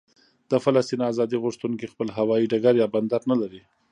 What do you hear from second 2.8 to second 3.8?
یا بندر نه لري.